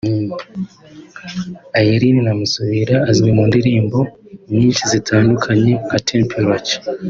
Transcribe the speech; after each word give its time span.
Iryn 1.93 2.17
Namubira 2.25 2.97
azwi 3.09 3.29
mu 3.37 3.43
ndirimbo 3.49 3.99
nyinshi 4.51 4.83
zitandukanye 4.91 5.71
nka 5.85 5.99
temperature 6.09 6.75